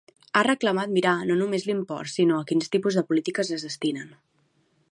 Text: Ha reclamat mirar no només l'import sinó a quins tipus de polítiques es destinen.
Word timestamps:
Ha 0.37 0.41
reclamat 0.45 0.93
mirar 0.93 1.13
no 1.31 1.35
només 1.41 1.67
l'import 1.67 2.11
sinó 2.13 2.39
a 2.39 2.47
quins 2.53 2.73
tipus 2.77 2.97
de 3.01 3.07
polítiques 3.11 3.53
es 3.59 3.67
destinen. 3.69 4.11